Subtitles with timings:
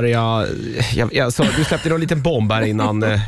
[0.00, 0.48] Jag,
[0.94, 3.20] jag, jag, så, du släppte någon liten bomb här innan, eh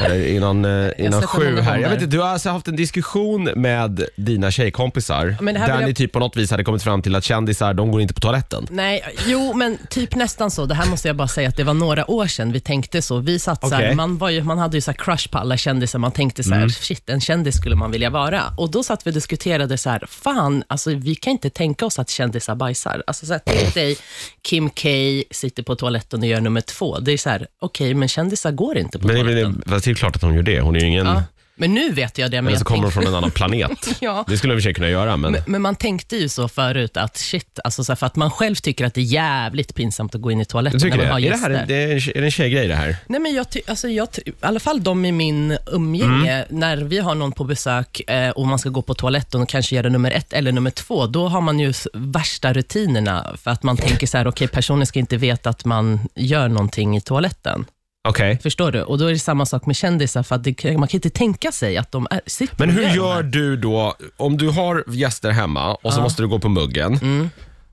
[0.00, 1.78] eller innan, eh, innan sju många här.
[1.78, 5.66] Jag vet inte, du har alltså haft en diskussion med dina tjejkompisar men det här
[5.66, 7.90] där vill jag- ni typ på något vis hade kommit fram till att kändisar, de
[7.92, 8.66] går inte på toaletten.
[8.70, 10.66] Nej, jo men typ nästan så.
[10.66, 13.18] Det här måste jag bara säga att det var några år sedan vi tänkte så.
[13.18, 13.94] Vi satt så här, Okej.
[13.94, 15.98] man, var ju, man hade ju så här crush på alla kändisar.
[15.98, 18.42] Man tänkte så här, shit, en kändis skulle man vilja vara.
[18.56, 21.98] Och då satt vi och diskuterade så här, fan, alltså, vi kan inte tänka oss
[21.98, 23.02] att kändisar bajsar.
[23.06, 23.96] Alltså, så här, tänk dig
[24.42, 24.88] Kim K
[25.30, 26.98] sitter på toaletten och gör nummer två.
[26.98, 29.62] Det är så här, okej, men kändisar går inte på Men det, toaletten.
[29.66, 30.60] men det, det är klart att hon gör det.
[30.60, 31.06] Hon är ju ingen...
[31.06, 31.22] Ja.
[31.56, 32.42] Men nu vet jag det.
[32.42, 33.88] Men Eller så jag kommer hon från en annan planet.
[34.00, 34.24] Ja.
[34.28, 35.32] Det skulle hon i och för sig kunna göra, men...
[35.32, 38.30] Men, men man tänkte ju så förut att shit, alltså så här, för att man
[38.30, 41.10] själv tycker att det är jävligt pinsamt att gå in i toaletten tycker när det.
[41.10, 41.50] man har Är det, gäster.
[41.50, 42.96] här, en- det är, en, är det en tjejgrej det här?
[43.06, 46.46] Nej, men jag, ty- alltså jag, ty- I alla fall de i min umgänge, Mm.
[46.60, 49.76] när vi har någon på besök eh, och man ska gå på toaletten och kanske
[49.76, 53.62] göra nummer ett eller nummer två, då har man ju s- värsta rutinerna för att
[53.62, 57.64] man tänker så här, okej, personen ska inte veta att man gör någonting i toaletten.
[58.08, 58.38] Okej.
[58.42, 58.82] Förstår du?
[58.82, 61.52] Och då är det samma sak med kändisar, för att det, man kan inte tänka
[61.52, 65.74] sig att de är, sitter Men hur gör du då, om du har gäster hemma
[65.74, 66.98] och så måste du gå på muggen.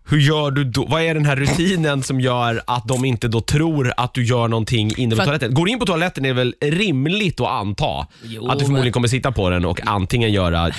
[0.09, 0.86] Hur gör du då?
[0.86, 4.47] Vad är den här rutinen som gör att de inte då tror att du gör
[4.47, 5.53] någonting inne på För toaletten?
[5.53, 8.85] Går du in på toaletten är det väl rimligt att anta Jo, att du förmodligen
[8.85, 10.72] men- kommer sitta på den och antingen göra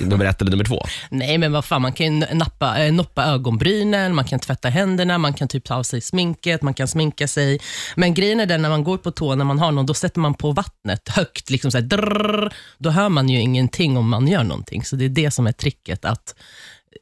[0.00, 0.84] nummer ett eller nummer två.
[1.10, 5.18] Nej, men vad fan, man kan ju nappa, äh, noppa ögonbrynen, man kan tvätta händerna,
[5.18, 7.58] man kan typ ta av sig sminket, man kan sminka sig.
[7.96, 10.20] Men grejen är den, när man går på toa, när man har någon, då sätter
[10.20, 14.28] man på vattnet högt, liksom så här, drrrr, då hör man ju ingenting om man
[14.28, 14.84] gör någonting.
[14.84, 16.34] Så det är det som är tricket, att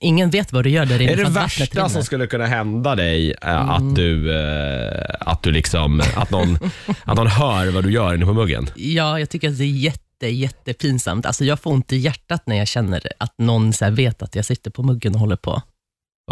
[0.01, 1.13] ingen vet vad du gör där inne.
[1.13, 3.71] Är det värsta som skulle kunna hända dig eh, Mm.
[3.71, 6.59] att du, eh, att du liksom, att någon,
[7.05, 8.71] att någon hör vad du gör inne på muggen?
[8.77, 11.27] Ja, jag tycker att det är jätte, jättepinsamt.
[11.27, 14.35] Alltså, jag får ont i hjärtat när jag känner att någon så här vet att
[14.37, 15.63] jag sitter på muggen och håller på.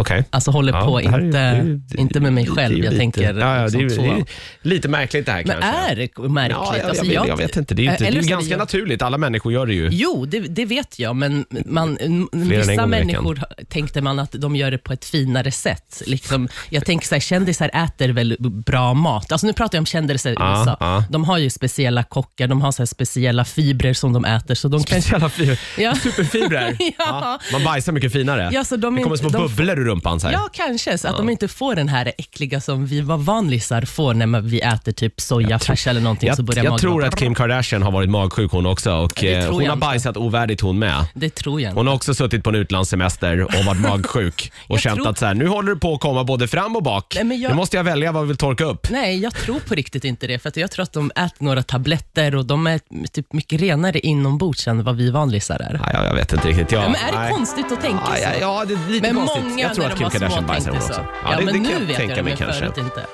[0.01, 0.25] Okej.
[0.31, 2.79] Alltså håller Ja, på, är ju- inte, det inte med mig själv.
[2.79, 4.25] Jag lite- tänker ja, ja, det, är, liksom det är
[4.63, 5.93] lite märkligt det här Men kanske.
[5.93, 6.59] är det märkligt?
[6.61, 7.75] Ja, jag, Alltså, jag, vet, jag vet inte.
[7.75, 9.03] Det är, inte, det är ganska jag- naturligt.
[9.03, 9.89] Alla människor gör det ju.
[9.93, 11.99] Jo, det, det vet jag, men man,
[12.33, 16.03] vissa människor tänkte man att de gör det på ett finare sätt.
[16.07, 19.33] Liksom, jag tänker så här, kändisar äter väl bra mat.
[19.33, 20.77] Alltså nu pratar jag om kändisar i USA.
[20.81, 21.05] ja.
[21.11, 24.55] De har ju speciella kockar, de har så speciella fibrer som de äter.
[24.55, 25.61] Så de kan, Speciella fibrer.
[25.79, 25.95] Ja.
[25.95, 26.77] Superfibrer.
[26.99, 27.39] Ja.
[27.53, 28.49] Man bajsar mycket finare.
[28.53, 30.21] Ja, så de det kommer inte- små de- bubblor rumpan.
[30.21, 30.35] Så här.
[30.35, 34.15] ja, kanske, så att de inte får den här äckliga som vi var vanlisar får
[34.15, 36.35] när man- vi äter typ sojafärs eller någonting.
[36.35, 39.13] så Jag, börjar jag magen tror att Kim Kardashian har varit magsjuk hon också och
[39.21, 39.87] det eh, tror hon jag har inte.
[39.87, 41.05] bajsat ovärdigt hon med.
[41.15, 41.81] Det tror jag inte.
[41.81, 45.19] Hon har också suttit på en utlandssemester och varit magsjuk och Jag känt tror- att
[45.19, 47.13] så här, nu håller det på att komma både fram och bak.
[47.15, 48.91] Nej, men jag- Nu måste jag välja vad vi vill torka upp.
[48.91, 50.39] Nej, jag tror på riktigt inte det.
[50.39, 52.81] För att jag tror att de äter några tabletter och de är
[53.13, 55.73] typ mycket renare inombords än vad vi vanlisar är.
[55.83, 56.73] Nej, jag, jag vet inte riktigt.
[56.73, 57.33] Ja, Ja, men är det nej.
[57.33, 58.23] konstigt att tänka Ja, så?
[58.23, 59.45] ja, ja, det är lite men konstigt.
[59.45, 60.93] många Jag tror att Kim Kardashian bajsar hon också.
[60.93, 61.01] så.
[61.25, 62.61] Ja, det, men det nu kan jag vet tänka jag det, mig men kanske.
[62.61, 63.07] förut inte.